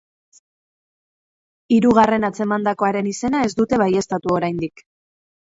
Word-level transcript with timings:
Hirugarren 1.75 2.25
atzemandakoaren 2.31 3.11
izena 3.13 3.43
ez 3.49 3.53
dute 3.61 3.81
baieztatu 3.85 4.35
oraindik. 4.41 4.85